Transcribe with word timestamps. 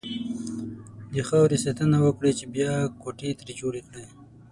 د 1.13 1.15
خاورې 1.27 1.57
ساتنه 1.65 1.97
وکړئ! 2.01 2.31
چې 2.39 2.45
بيا 2.55 2.73
کوټې 3.01 3.29
ترې 3.39 3.53
جوړې 3.61 3.81
کړئ. 3.87 4.05